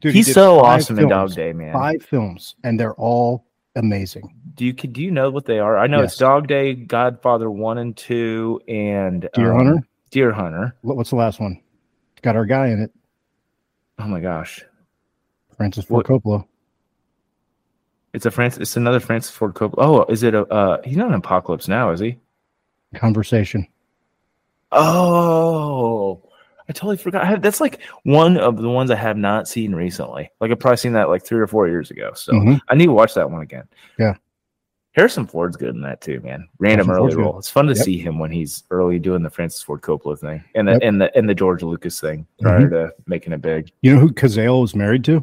Dude, 0.00 0.14
he's 0.14 0.26
did 0.26 0.34
so 0.34 0.60
awesome 0.60 0.98
in 0.98 1.08
dog 1.08 1.34
day 1.34 1.52
man 1.52 1.72
Five 1.72 2.02
films, 2.02 2.56
and 2.64 2.78
they're 2.78 2.94
all 2.94 3.46
amazing. 3.76 4.34
do 4.54 4.64
you 4.64 4.72
do 4.72 5.02
you 5.02 5.10
know 5.10 5.30
what 5.30 5.46
they 5.46 5.58
are 5.58 5.78
i 5.78 5.86
know 5.86 6.02
it's 6.02 6.16
dog 6.16 6.46
day 6.48 6.74
godfather 6.74 7.50
one 7.50 7.78
and 7.78 7.96
two 7.96 8.60
and 8.68 9.28
Deer 9.34 9.52
um, 9.52 9.58
Hunter? 9.66 9.86
deer 10.10 10.32
hunter 10.32 10.74
What's 10.82 11.10
the 11.10 11.16
last 11.16 11.40
one? 11.40 11.60
Got 12.22 12.36
our 12.36 12.44
guy 12.46 12.68
in 12.68 12.80
it. 12.80 12.92
Oh 13.98 14.06
my 14.06 14.20
gosh, 14.20 14.62
Francis 15.56 15.84
Ford 15.86 16.06
Coppola. 16.06 16.44
it's 18.12 18.26
a 18.26 18.30
Francis. 18.30 18.60
It's 18.62 18.76
another 18.76 19.00
Francis 19.00 19.32
Ford 19.32 19.54
Coppola. 19.54 19.74
Oh, 19.78 20.04
is 20.04 20.22
it 20.22 20.32
a? 20.34 20.42
Uh, 20.46 20.80
he's 20.84 20.96
not 20.96 21.08
in 21.08 21.14
Apocalypse 21.14 21.66
Now, 21.66 21.90
is 21.90 21.98
he? 21.98 22.16
Conversation. 22.94 23.66
Oh, 24.70 26.22
I 26.72 26.74
totally 26.74 26.96
forgot. 26.96 27.22
I 27.22 27.26
have, 27.26 27.42
that's 27.42 27.60
like 27.60 27.80
one 28.04 28.38
of 28.38 28.56
the 28.56 28.70
ones 28.70 28.90
I 28.90 28.94
have 28.94 29.18
not 29.18 29.46
seen 29.46 29.74
recently. 29.74 30.30
Like 30.40 30.50
I've 30.50 30.58
probably 30.58 30.78
seen 30.78 30.94
that 30.94 31.10
like 31.10 31.22
three 31.22 31.38
or 31.38 31.46
four 31.46 31.68
years 31.68 31.90
ago. 31.90 32.12
So 32.14 32.32
Mhm. 32.32 32.60
I 32.70 32.74
need 32.74 32.86
to 32.86 32.92
watch 32.92 33.12
that 33.12 33.30
one 33.30 33.42
again. 33.42 33.64
Yeah. 33.98 34.14
Harrison 34.92 35.26
Ford's 35.26 35.58
good 35.58 35.74
in 35.74 35.82
that 35.82 36.00
too, 36.00 36.20
man. 36.20 36.48
Random 36.58 36.86
Harrison 36.86 36.90
early 36.90 36.98
Ford's 37.12 37.14
good. 37.16 37.22
role. 37.22 37.38
It's 37.38 37.50
fun 37.50 37.66
to 37.66 37.74
Yep. 37.74 37.84
see 37.84 37.98
him 37.98 38.18
when 38.18 38.30
he's 38.30 38.64
early 38.70 38.98
doing 38.98 39.22
the 39.22 39.28
Francis 39.28 39.60
Ford 39.60 39.82
Coppola 39.82 40.18
thing 40.18 40.42
and 40.54 40.66
the 40.66 40.72
Yep. 40.72 40.80
and 40.82 41.00
the 41.02 41.18
and 41.18 41.28
the 41.28 41.34
George 41.34 41.62
Lucas 41.62 42.00
thing 42.00 42.26
prior 42.40 42.70
to 42.70 42.94
making 43.06 43.34
it 43.34 43.42
big. 43.42 43.70
You 43.82 43.92
know 43.94 44.00
who 44.00 44.08
Cazale 44.10 44.62
was 44.62 44.74
married 44.74 45.04
to? 45.04 45.22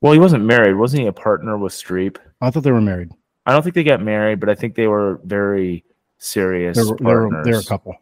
Well, 0.00 0.12
he 0.12 0.20
wasn't 0.20 0.44
married, 0.44 0.74
wasn't 0.76 1.02
he? 1.02 1.08
A 1.08 1.12
partner 1.12 1.58
with 1.58 1.72
Streep. 1.72 2.18
I 2.40 2.50
thought 2.50 2.62
they 2.62 2.70
were 2.70 2.80
married. 2.80 3.10
I 3.44 3.52
don't 3.52 3.62
think 3.62 3.74
they 3.74 3.82
got 3.82 4.00
married, 4.02 4.38
but 4.38 4.48
I 4.48 4.54
think 4.54 4.76
they 4.76 4.86
were 4.86 5.20
very 5.24 5.84
serious 6.18 6.76
They 6.76 6.84
were, 6.84 6.96
they 6.96 7.04
were, 7.04 7.28
partners. 7.30 7.44
they 7.46 7.52
were 7.52 7.58
a 7.58 7.64
couple, 7.64 7.96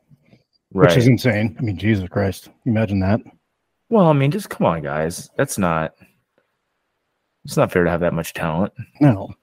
right. 0.75 0.88
which 0.88 0.99
is 0.99 1.07
insane. 1.07 1.57
I 1.59 1.62
mean, 1.62 1.78
Jesus 1.78 2.09
Christ. 2.09 2.50
Imagine 2.66 3.00
that. 3.00 3.21
Well, 3.88 4.07
I 4.07 4.12
mean, 4.12 4.31
just 4.31 4.50
come 4.50 4.66
on, 4.66 4.83
guys. 4.83 5.31
That's 5.37 5.57
not. 5.59 5.95
It's 7.45 7.57
not 7.57 7.73
fair 7.73 7.85
to 7.85 7.90
have 7.90 8.00
that 8.00 8.14
much 8.14 8.33
talent. 8.33 8.73
No. 9.00 9.35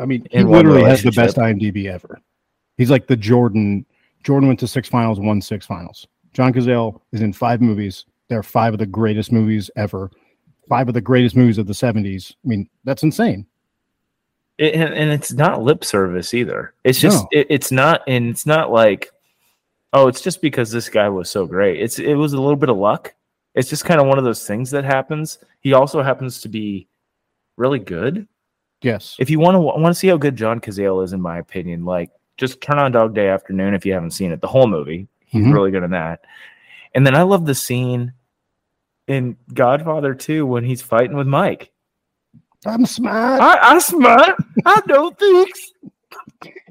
I 0.00 0.06
mean, 0.06 0.26
he 0.30 0.38
In 0.38 0.48
literally 0.48 0.82
has 0.84 1.02
the 1.02 1.12
best 1.12 1.36
IMDb 1.36 1.86
ever. 1.86 2.20
He's 2.76 2.90
like 2.90 3.06
the 3.06 3.16
Jordan. 3.16 3.84
Jordan 4.24 4.48
went 4.48 4.60
to 4.60 4.66
six 4.66 4.88
finals, 4.88 5.20
won 5.20 5.40
six 5.40 5.66
finals. 5.66 6.06
John 6.32 6.52
Cazale 6.52 7.00
is 7.12 7.20
in 7.20 7.32
five 7.32 7.60
movies. 7.60 8.04
They're 8.28 8.42
five 8.42 8.72
of 8.72 8.78
the 8.78 8.86
greatest 8.86 9.32
movies 9.32 9.70
ever. 9.76 10.10
Five 10.68 10.88
of 10.88 10.94
the 10.94 11.00
greatest 11.00 11.34
movies 11.34 11.58
of 11.58 11.66
the 11.66 11.72
70s. 11.72 12.32
I 12.44 12.48
mean, 12.48 12.68
that's 12.84 13.02
insane. 13.02 13.46
It, 14.58 14.74
and, 14.74 14.92
and 14.92 15.10
it's 15.10 15.32
not 15.32 15.62
lip 15.62 15.84
service 15.84 16.34
either. 16.34 16.74
It's 16.84 17.00
just 17.00 17.22
No. 17.22 17.28
it, 17.32 17.46
it's 17.48 17.72
not, 17.72 18.02
and 18.06 18.28
it's 18.28 18.44
not 18.44 18.70
like, 18.70 19.10
oh, 19.92 20.08
it's 20.08 20.20
just 20.20 20.40
because 20.42 20.70
this 20.70 20.88
guy 20.88 21.08
was 21.08 21.30
so 21.30 21.46
great. 21.46 21.80
It's 21.80 21.98
it 21.98 22.14
was 22.14 22.32
a 22.32 22.40
little 22.40 22.56
bit 22.56 22.68
of 22.68 22.76
luck. 22.76 23.14
It's 23.54 23.68
just 23.68 23.84
kind 23.84 24.00
of 24.00 24.06
one 24.06 24.18
of 24.18 24.24
those 24.24 24.46
things 24.46 24.70
that 24.70 24.84
happens. 24.84 25.38
He 25.60 25.72
also 25.72 26.02
happens 26.02 26.40
to 26.42 26.48
be 26.48 26.86
really 27.56 27.78
good. 27.78 28.28
Yes. 28.82 29.16
If 29.18 29.30
you 29.30 29.40
want 29.40 29.56
to 29.56 29.60
want 29.60 29.86
to 29.86 29.94
see 29.94 30.08
how 30.08 30.16
good 30.16 30.36
John 30.36 30.60
Cazale 30.60 31.02
is, 31.04 31.12
in 31.12 31.20
my 31.20 31.38
opinion, 31.38 31.84
like 31.84 32.10
just 32.36 32.60
turn 32.60 32.78
on 32.78 32.92
Dog 32.92 33.14
Day 33.14 33.28
Afternoon 33.28 33.74
if 33.74 33.84
you 33.84 33.92
haven't 33.92 34.12
seen 34.12 34.30
it. 34.30 34.40
The 34.40 34.46
whole 34.46 34.68
movie, 34.68 35.08
he's 35.26 35.44
Mhm. 35.44 35.52
really 35.52 35.70
good 35.72 35.82
in 35.82 35.90
that. 35.90 36.20
And 36.94 37.04
then 37.04 37.16
I 37.16 37.22
love 37.22 37.44
the 37.46 37.54
scene 37.54 38.12
in 39.08 39.36
Godfather 39.52 40.14
2 40.14 40.46
when 40.46 40.62
he's 40.64 40.82
fighting 40.82 41.16
with 41.16 41.26
Mike. 41.26 41.72
I'm 42.66 42.86
smart. 42.86 43.40
I, 43.40 43.74
I 43.74 43.78
smart. 43.80 44.36
I 44.64 44.82
know 44.86 45.10
things. 45.10 45.72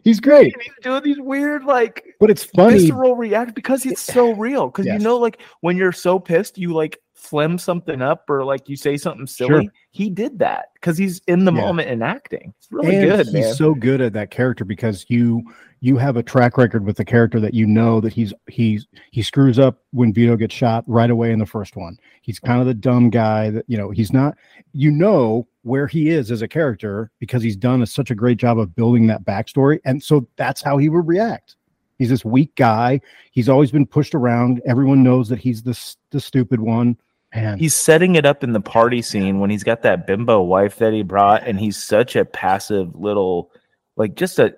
He's 0.03 0.19
great. 0.19 0.53
And 0.53 0.61
he's 0.63 0.73
doing 0.81 1.03
these 1.03 1.19
weird 1.19 1.63
like 1.65 2.03
But 2.19 2.29
it's 2.29 2.43
funny. 2.45 2.79
visceral 2.79 3.15
react 3.15 3.53
because 3.55 3.85
it's 3.85 4.01
so 4.01 4.31
real. 4.33 4.67
Because 4.67 4.85
Yes. 4.85 4.99
you 4.99 5.03
know, 5.03 5.17
like 5.17 5.41
when 5.61 5.75
you're 5.77 5.91
so 5.91 6.19
pissed, 6.19 6.57
you 6.57 6.73
like 6.73 6.97
phlegm 7.15 7.57
something 7.57 8.01
up 8.01 8.29
or 8.29 8.45
like 8.45 8.69
you 8.69 8.75
say 8.77 8.95
something 8.95 9.27
silly. 9.27 9.65
Sure. 9.65 9.73
He 9.91 10.09
did 10.09 10.39
that 10.39 10.67
because 10.75 10.97
he's 10.97 11.19
in 11.27 11.43
the 11.45 11.51
Yeah. 11.51 11.61
moment 11.61 11.89
and 11.89 12.03
acting. 12.03 12.53
It's 12.59 12.67
really 12.71 12.95
and 12.95 13.09
good, 13.09 13.25
he's 13.25 13.33
man. 13.33 13.53
so 13.55 13.73
good 13.73 13.99
at 14.01 14.13
that 14.13 14.31
character 14.31 14.63
because 14.63 15.05
you 15.09 15.43
you 15.79 15.95
have 15.97 16.17
a 16.17 16.23
track 16.23 16.57
record 16.57 16.85
with 16.85 16.97
the 16.97 17.05
character 17.05 17.39
that 17.39 17.53
you 17.53 17.67
know 17.67 17.99
that 18.01 18.13
he's 18.13 18.33
he's 18.47 18.87
he 19.11 19.21
screws 19.21 19.59
up 19.59 19.79
when 19.91 20.13
Vito 20.13 20.35
gets 20.35 20.55
shot 20.55 20.83
right 20.87 21.09
away 21.11 21.31
in 21.31 21.39
the 21.39 21.45
first 21.45 21.75
one. 21.75 21.97
He's 22.21 22.39
kind 22.39 22.61
of 22.61 22.67
the 22.67 22.73
dumb 22.73 23.09
guy 23.09 23.49
that 23.49 23.65
you 23.67 23.77
know 23.77 23.89
he's 23.91 24.13
not. 24.13 24.37
You 24.73 24.91
know 24.91 25.47
where 25.67 25.87
he 25.87 26.09
is 26.09 26.31
as 26.31 26.41
a 26.41 26.47
character 26.47 27.11
because 27.19 27.43
he's 27.43 27.55
done 27.55 27.81
a, 27.81 27.85
such 27.85 28.09
a 28.09 28.15
great 28.15 28.37
job 28.37 28.57
of 28.57 28.75
building 28.75 29.07
that 29.07 29.23
backstory, 29.23 29.79
and 29.85 30.01
so 30.01 30.27
that's 30.37 30.61
how 30.61 30.77
he 30.77 30.89
would 30.89 31.07
react. 31.07 31.55
He's 31.99 32.09
this 32.09 32.23
weak 32.23 32.55
guy. 32.55 33.01
He's 33.31 33.49
always 33.49 33.71
been 33.71 33.85
pushed 33.85 34.15
around. 34.15 34.61
Everyone 34.65 35.03
knows 35.03 35.29
that 35.29 35.39
he's 35.39 35.63
the 35.63 35.77
the 36.11 36.19
stupid 36.19 36.59
one. 36.59 36.97
And 37.33 37.59
he's 37.59 37.75
setting 37.75 38.15
it 38.15 38.25
up 38.25 38.43
in 38.43 38.53
the 38.53 38.61
party 38.61 39.01
scene 39.01 39.39
when 39.39 39.49
he's 39.49 39.63
got 39.63 39.81
that 39.81 40.07
bimbo 40.07 40.41
wife 40.41 40.77
that 40.77 40.93
he 40.93 41.03
brought, 41.03 41.45
and 41.45 41.59
he's 41.59 41.75
such 41.75 42.15
a 42.15 42.23
passive 42.23 42.95
little, 42.95 43.51
like 43.97 44.15
just 44.15 44.39
a 44.39 44.55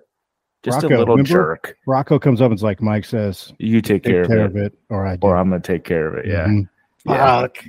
just 0.63 0.83
Rocco, 0.83 0.95
a 0.95 0.99
little 0.99 1.15
remember? 1.15 1.29
jerk. 1.29 1.77
Rocco 1.87 2.19
comes 2.19 2.41
up 2.41 2.51
and's 2.51 2.61
like 2.61 2.81
Mike 2.81 3.05
says, 3.05 3.53
You 3.57 3.81
take, 3.81 4.03
"Take 4.03 4.13
care, 4.13 4.25
care 4.25 4.45
of, 4.45 4.55
it, 4.55 4.59
of 4.59 4.65
it, 4.73 4.79
or 4.89 5.05
I 5.07 5.15
do." 5.15 5.27
or 5.27 5.37
I'm 5.37 5.49
gonna 5.49 5.61
take 5.61 5.83
care 5.85 6.07
of 6.07 6.15
it. 6.15 6.27
Yeah. 6.27 6.45
Mhm. 6.47 6.69
Yeah. 7.05 7.41
Fuck. 7.41 7.65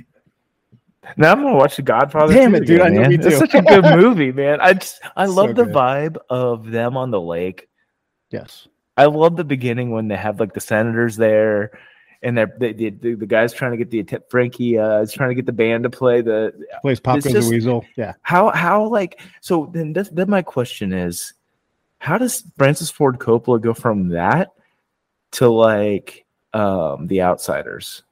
Now 1.17 1.31
I'm 1.31 1.41
gonna 1.41 1.55
watch 1.55 1.75
The 1.77 1.81
Godfather. 1.81 2.33
Damn 2.33 2.55
it, 2.55 2.65
dude, 2.65 2.81
I 2.81 2.89
know 2.89 3.01
man. 3.01 3.09
me 3.09 3.15
It's 3.15 3.37
such 3.37 3.55
a 3.55 3.61
good 3.61 3.83
movie, 3.97 4.31
man. 4.31 4.59
I 4.61 4.73
just 4.73 5.01
I 5.15 5.25
So 5.25 5.31
love 5.33 5.55
the 5.55 5.65
good. 5.65 5.73
vibe 5.73 6.17
of 6.29 6.69
them 6.69 6.95
on 6.95 7.09
the 7.11 7.19
lake. 7.21 7.67
Yes. 8.29 8.67
I 8.97 9.05
love 9.05 9.35
the 9.35 9.43
beginning 9.43 9.89
when 9.91 10.07
they 10.07 10.15
have 10.17 10.39
like 10.39 10.53
the 10.53 10.59
senators 10.59 11.15
there, 11.17 11.71
and 12.21 12.37
they're 12.37 12.53
they, 12.59 12.73
the 12.73 12.89
the 12.91 13.15
the 13.15 13.25
guy's 13.25 13.51
trying 13.51 13.71
to 13.77 13.83
get 13.83 13.89
the 13.89 14.21
Frankie 14.29 14.77
uh, 14.77 14.99
is 15.01 15.11
trying 15.11 15.29
to 15.29 15.35
get 15.35 15.45
the 15.47 15.51
band 15.51 15.83
to 15.83 15.89
play 15.89 16.21
the 16.21 16.53
Plays 16.81 16.99
Pop 16.99 17.21
Goes 17.21 17.33
the 17.33 17.49
Weasel. 17.49 17.83
Yeah. 17.95 18.13
how 18.21 18.49
how 18.51 18.85
like 18.87 19.19
so 19.39 19.69
then 19.73 19.93
then 19.93 20.29
my 20.29 20.41
question 20.43 20.93
is 20.93 21.33
how 21.97 22.17
does 22.17 22.43
francis 22.57 22.89
ford 22.91 23.17
coppola 23.19 23.59
go 23.61 23.73
from 23.73 24.09
that 24.09 24.51
to 25.31 25.47
like 25.49 26.25
um 26.53 27.07
the 27.07 27.21
outsiders 27.21 28.03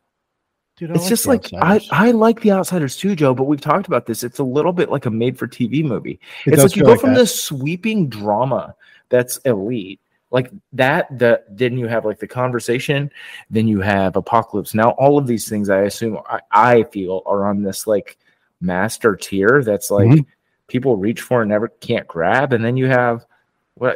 Dude, 0.80 0.92
I 0.92 0.94
it's 0.96 1.04
like 1.04 1.10
just 1.10 1.28
like 1.28 1.54
I, 1.54 1.76
Outsiders. 1.76 1.90
I 1.92 2.12
like 2.12 2.40
the 2.42 2.52
outsiders 2.54 2.96
too 2.98 3.14
joe 3.16 3.34
but 3.36 3.44
we've 3.44 3.60
talked 3.62 3.88
about 3.88 4.06
this 4.06 4.24
it's 4.24 4.40
a 4.40 4.44
little 4.44 4.72
bit 4.74 4.90
like 4.90 5.06
a 5.06 5.12
made 5.12 5.38
for 5.38 5.46
tv 5.48 5.84
movie 5.84 6.20
It 6.46 6.54
it's 6.54 6.64
like 6.64 6.76
you 6.78 6.84
feel 6.86 6.96
go 6.96 7.00
from 7.00 7.10
that. 7.14 7.20
this 7.20 7.44
sweeping 7.44 8.08
drama 8.08 8.74
that's 9.10 9.38
elite 9.44 10.00
like 10.32 10.52
that 10.72 11.06
the 11.20 11.44
then 11.50 11.78
you 11.78 11.88
have 11.88 12.06
like 12.06 12.20
the 12.20 12.28
conversation 12.28 13.12
then 13.50 13.68
you 13.68 13.82
have 13.82 14.16
apocalypse 14.16 14.74
now 14.74 14.92
all 14.92 15.18
of 15.18 15.28
these 15.28 15.50
things 15.50 15.70
i 15.70 15.82
assume 15.82 16.18
i, 16.30 16.40
I 16.52 16.84
feel 16.84 17.24
are 17.26 17.46
on 17.46 17.62
this 17.62 17.86
like 17.86 18.18
master 18.62 19.16
tier 19.18 19.62
that's 19.64 19.92
like 19.92 20.08
Mhm. 20.08 20.26
people 20.68 20.96
reach 20.98 21.22
for 21.22 21.42
and 21.42 21.50
never 21.50 21.68
can't 21.68 22.08
grab 22.08 22.54
and 22.54 22.64
then 22.64 22.78
you 22.78 22.86
have 22.88 23.26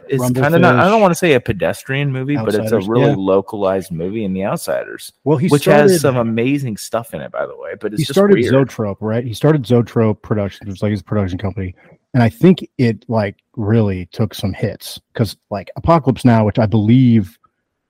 is 0.09 0.19
Rumble 0.19 0.35
Fish. 0.35 0.41
kind 0.41 0.55
of 0.55 0.61
not 0.61 0.75
i 0.77 0.87
don't 0.87 1.01
want 1.01 1.11
to 1.11 1.15
say 1.15 1.33
a 1.33 1.39
pedestrian 1.39 2.11
movie 2.11 2.35
but 2.35 2.55
it's 2.55 2.71
a 2.71 2.79
really 2.79 3.09
yeah. 3.09 3.15
localized 3.17 3.91
movie 3.91 4.23
in 4.23 4.33
the 4.33 4.45
outsiders 4.45 5.11
Well, 5.23 5.37
he 5.37 5.47
which 5.47 5.63
started, 5.63 5.91
has 5.91 6.01
some 6.01 6.17
amazing 6.17 6.77
stuff 6.77 7.13
in 7.13 7.21
it 7.21 7.31
by 7.31 7.45
the 7.45 7.57
way 7.57 7.73
but 7.79 7.93
it's 7.93 8.01
he 8.01 8.05
started 8.05 8.35
weird. 8.35 8.51
Zoetrope, 8.51 8.97
right? 9.01 9.23
He 9.23 9.33
started 9.33 9.65
Zoetrope 9.65 10.21
Productions, 10.21 10.67
which 10.67 10.77
is 10.77 10.81
like 10.81 10.91
his 10.91 11.01
production 11.01 11.37
company, 11.37 11.75
and 12.13 12.23
I 12.23 12.29
think 12.29 12.67
it 12.77 13.03
like 13.07 13.37
really 13.55 14.07
took 14.07 14.33
some 14.33 14.53
hits 14.53 14.99
because 15.11 15.35
like 15.49 15.69
Apocalypse 15.75 16.25
Now, 16.25 16.45
which 16.45 16.59
I 16.59 16.65
believe 16.65 17.37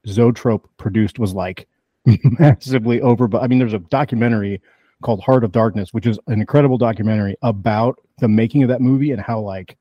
Zoetrope 0.08 0.70
produced, 0.78 1.20
was 1.20 1.34
like 1.34 1.68
massively 2.40 3.02
over. 3.02 3.28
But 3.28 3.44
I 3.44 3.48
mean, 3.48 3.60
there's 3.60 3.74
a 3.74 3.80
documentary 3.80 4.62
called 5.04 5.22
Heart 5.22 5.44
of 5.44 5.52
Darkness, 5.52 5.94
which 5.94 6.08
is 6.08 6.20
an 6.28 6.40
incredible 6.40 6.78
documentary 6.78 7.36
about 7.42 8.00
the 8.20 8.28
making 8.28 8.64
of 8.64 8.70
that 8.70 8.82
movie 8.82 9.12
and 9.12 9.22
how 9.22 9.40
like 9.40 9.78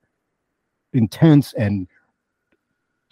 intense 0.92 1.54
and 1.54 1.86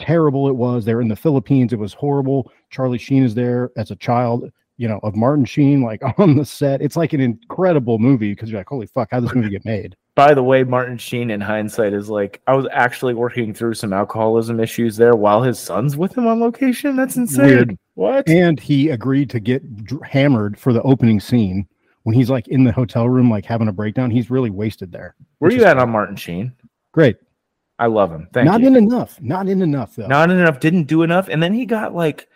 terrible 0.00 0.48
it 0.48 0.56
was. 0.56 0.84
They're 0.84 1.00
in 1.00 1.08
the 1.08 1.14
Philippines. 1.16 1.72
It 1.72 1.78
was 1.78 1.92
horrible. 1.94 2.50
Charlie 2.70 2.98
Sheen 2.98 3.22
is 3.22 3.34
there 3.34 3.70
as 3.76 3.90
a 3.92 3.96
child, 3.96 4.50
you 4.78 4.88
know, 4.88 4.98
of 5.02 5.14
Martin 5.14 5.44
Sheen, 5.44 5.82
like 5.82 6.02
on 6.18 6.36
the 6.36 6.44
set. 6.44 6.82
It's 6.82 6.96
like 6.96 7.12
an 7.12 7.20
incredible 7.20 7.98
movie 7.98 8.32
because 8.32 8.50
you're 8.50 8.58
like, 8.60 8.68
holy 8.68 8.86
fuck, 8.86 9.08
how 9.12 9.20
did 9.20 9.28
this 9.28 9.36
movie 9.36 9.50
get 9.50 9.64
made? 9.64 9.96
by 10.16 10.34
the 10.34 10.42
way 10.42 10.64
martin 10.64 10.98
sheen 10.98 11.30
in 11.30 11.40
hindsight 11.40 11.92
is 11.92 12.10
like 12.10 12.42
i 12.48 12.54
was 12.54 12.66
actually 12.72 13.14
working 13.14 13.54
through 13.54 13.72
some 13.72 13.92
alcoholism 13.92 14.58
issues 14.58 14.96
there 14.96 15.14
while 15.14 15.40
his 15.40 15.56
son's 15.56 15.96
with 15.96 16.18
him 16.18 16.26
on 16.26 16.40
location 16.40 16.96
that's 16.96 17.16
insane 17.16 17.46
Weird. 17.46 17.78
what 17.94 18.28
And 18.28 18.58
he 18.58 18.88
agreed 18.88 19.30
to 19.30 19.40
get 19.40 19.84
dr- 19.84 20.02
hammered 20.02 20.58
for 20.58 20.72
the 20.72 20.82
opening 20.82 21.20
scene 21.20 21.64
when 22.02 22.14
he's 22.16 22.28
like 22.28 22.48
in 22.48 22.64
the 22.64 22.72
hotel 22.72 23.08
room, 23.08 23.30
like 23.30 23.44
having 23.44 23.68
a 23.68 23.72
breakdown. 23.72 24.10
He's 24.10 24.30
really 24.30 24.50
wasted 24.50 24.90
there. 24.90 25.14
where 25.38 25.50
which 25.50 25.60
you 25.60 25.64
at 25.64 25.78
on 25.78 25.90
martin 25.90 26.16
sheen 26.16 26.52
Great. 26.92 27.16
I 27.80 27.86
love 27.86 28.12
him 28.12 28.28
thank 28.32 28.44
you. 28.44 28.50
Not 28.52 28.60
you 28.60 28.68
in 28.68 28.76
enough. 28.76 29.20
Not 29.20 29.48
in 29.48 29.60
enough 29.62 29.96
though. 29.96 30.06
not 30.06 30.30
in 30.30 30.38
enough 30.38 30.60
didn't 30.60 30.84
do 30.84 31.02
enough 31.02 31.28
and 31.28 31.42
then 31.42 31.52
he 31.52 31.66
got 31.66 31.94
like 31.94 32.28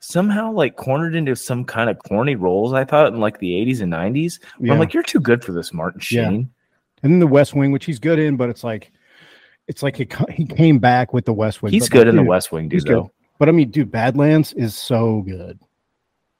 somehow 0.00 0.52
like 0.52 0.76
cornered 0.76 1.14
into 1.16 1.34
some 1.34 1.64
kind 1.64 1.88
of 1.90 1.98
corny 2.00 2.34
roles 2.36 2.72
i 2.72 2.84
thought 2.84 3.12
in 3.12 3.18
like 3.18 3.38
the 3.38 3.50
80s 3.50 3.80
and 3.80 3.92
90s 3.92 4.38
where 4.58 4.72
i'm 4.72 4.78
like 4.78 4.92
you're 4.92 5.02
too 5.02 5.20
good 5.20 5.42
for 5.42 5.52
this 5.52 5.72
martin 5.72 6.00
Yeah. 6.10 6.28
sheen 6.28 6.50
and 7.02 7.12
then 7.12 7.20
the 7.20 7.28
West 7.28 7.54
Wing, 7.54 7.70
which 7.70 7.84
he's 7.84 8.00
good 8.00 8.18
in, 8.18 8.36
but 8.36 8.50
it's 8.50 8.64
like, 8.64 8.90
it's 9.68 9.84
like 9.84 9.94
he, 9.96 10.08
he 10.32 10.44
came 10.44 10.80
back 10.80 11.12
with 11.12 11.26
the 11.26 11.32
West 11.32 11.62
Wing. 11.62 11.72
he's 11.72 11.84
but, 11.88 11.92
good 11.92 12.06
like, 12.06 12.08
in 12.08 12.16
the 12.16 12.24
west 12.24 12.50
wing 12.50 12.64
dude 12.68 12.72
he's 12.72 12.84
good. 12.84 13.04
But 13.38 13.48
I 13.48 13.52
mean, 13.52 13.70
dude, 13.70 13.92
Badlands 13.92 14.52
is 14.54 14.76
so 14.76 15.22
good. 15.22 15.60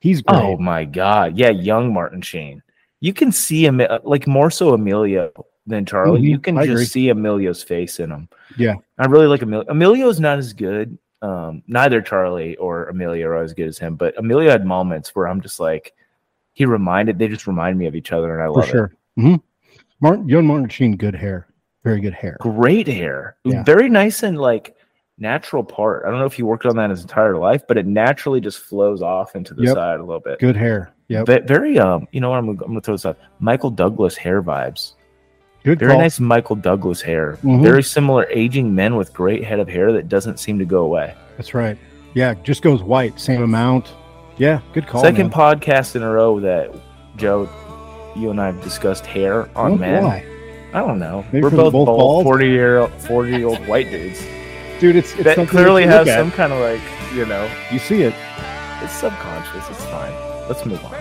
He's 0.00 0.20
oh 0.26 0.32
great. 0.32 0.42
oh 0.42 0.56
my 0.58 0.84
god 0.84 1.36
yeah 1.36 1.50
young 1.50 1.92
martin 1.92 2.22
sheen 2.22 2.62
you 3.00 3.12
can 3.12 3.30
see 3.32 3.64
him 3.64 3.80
like 4.04 4.26
more 4.26 4.50
so 4.50 4.72
emilio 4.74 5.30
than 5.68 5.84
charlie 5.86 6.20
Mhm, 6.20 6.28
you 6.30 6.38
can 6.38 6.58
I 6.58 6.62
just 6.62 6.72
agree. 6.72 6.84
see 6.86 7.08
emilio's 7.10 7.62
face 7.62 8.00
in 8.00 8.10
him 8.10 8.28
Yeah. 8.56 8.74
I 8.98 9.06
really 9.06 9.26
like 9.28 9.42
Emilio. 9.42 9.64
Emilio's 9.68 10.18
not 10.18 10.38
as 10.38 10.52
good. 10.52 10.98
Um, 11.22 11.62
neither 11.68 12.00
Charlie 12.00 12.56
or 12.56 12.88
Emilio 12.88 13.26
are 13.28 13.36
as 13.42 13.52
good 13.54 13.66
as 13.68 13.78
him, 13.78 13.94
but 13.96 14.16
Emilio 14.18 14.50
had 14.50 14.64
moments 14.66 15.14
where 15.14 15.26
I'm 15.28 15.40
just 15.40 15.58
like, 15.60 15.94
he 16.52 16.64
reminded 16.64 17.18
they 17.18 17.28
just 17.28 17.46
remind 17.46 17.76
me 17.78 17.86
of 17.86 17.94
each 17.94 18.10
other, 18.12 18.32
and 18.34 18.42
I 18.42 18.46
for 18.46 18.52
love 18.52 18.64
it. 18.68 18.70
sure. 18.70 18.92
hmm 19.16 19.34
Martin, 20.00 20.28
young 20.28 20.46
Martin 20.46 20.68
Sheen, 20.68 20.96
good 20.96 21.14
hair, 21.14 21.46
very 21.84 22.00
good 22.00 22.14
hair. 22.14 22.36
Great 22.40 22.86
hair, 22.88 23.36
Yeah. 23.44 23.62
very 23.64 23.88
nice 23.88 24.22
and 24.24 24.38
like 24.38 24.74
natural 25.18 25.62
part. 25.64 26.04
I 26.06 26.10
don't 26.10 26.18
know 26.20 26.26
if 26.26 26.34
he 26.34 26.42
worked 26.44 26.66
on 26.66 26.76
that 26.76 26.90
his 26.90 27.02
entire 27.02 27.36
life, 27.36 27.62
but 27.66 27.76
it 27.78 27.86
naturally 27.86 28.40
just 28.40 28.58
flows 28.60 29.02
off 29.02 29.34
into 29.36 29.54
the 29.54 29.64
Yep. 29.64 29.74
side 29.74 29.98
a 30.00 30.04
little 30.04 30.20
bit. 30.20 30.38
Good 30.40 30.56
hair. 30.56 30.92
Yeah. 31.08 31.24
Very 31.24 31.78
um, 31.80 32.06
you 32.12 32.20
know 32.20 32.30
what? 32.30 32.38
I'm 32.38 32.46
gonna, 32.46 32.62
I'm 32.62 32.68
gonna 32.70 32.80
throw 32.80 32.94
this 32.94 33.06
out. 33.06 33.18
Michael 33.40 33.70
Douglas 33.70 34.16
hair 34.16 34.40
vibes. 34.42 34.92
Good 35.68 35.80
Very 35.80 35.92
call. 35.92 36.00
nice 36.00 36.18
Michael 36.18 36.56
Douglas 36.56 37.02
hair. 37.02 37.36
Mhm. 37.44 37.62
Very 37.62 37.82
similar 37.82 38.26
aging 38.30 38.74
men 38.74 38.96
with 38.96 39.12
great 39.12 39.44
head 39.44 39.60
of 39.60 39.68
hair 39.68 39.92
that 39.92 40.08
doesn't 40.08 40.38
seem 40.40 40.58
to 40.60 40.64
go 40.64 40.80
away. 40.82 41.12
That's 41.36 41.52
right. 41.52 41.76
Yeah, 42.14 42.32
just 42.42 42.62
goes 42.62 42.82
white, 42.82 43.20
same 43.20 43.42
amount. 43.42 43.92
Yeah, 44.38 44.60
good 44.72 44.86
call. 44.86 45.02
Second 45.02 45.28
man. 45.28 45.30
podcast 45.30 45.94
in 45.94 46.02
a 46.02 46.10
row 46.10 46.40
that 46.40 46.74
Joe, 47.18 47.48
you 48.16 48.30
and 48.30 48.40
I 48.40 48.46
have 48.46 48.62
discussed 48.62 49.04
hair 49.04 49.42
on 49.54 49.72
Wonder 49.72 49.78
men. 49.78 50.04
why. 50.04 50.24
I 50.72 50.80
don't 50.80 50.98
know. 50.98 51.22
Maybe 51.32 51.42
We're 51.42 51.50
both, 51.50 51.72
both 51.74 51.86
bald, 51.86 52.24
forty 52.24 52.48
year 52.48 52.86
forty 53.06 53.36
year 53.36 53.46
old 53.48 53.58
white 53.68 53.90
dudes 53.90 54.22
dude. 54.80 54.96
It's, 54.96 55.12
it's 55.16 55.24
that 55.24 55.48
clearly 55.48 55.82
you 55.82 55.88
have 55.88 56.06
look 56.06 56.14
at. 56.14 56.18
some 56.18 56.30
kind 56.30 56.50
of 56.52 56.60
like 56.60 56.80
you 57.14 57.26
know 57.26 57.46
You 57.70 57.78
see 57.78 58.02
it. 58.02 58.14
it's 58.82 58.92
subconscious. 58.94 59.68
It's 59.68 59.84
fine. 59.84 60.12
Let's 60.48 60.64
move 60.64 60.82
on. 60.84 60.94